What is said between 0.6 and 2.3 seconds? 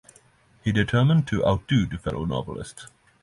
He determined to outdo the fellow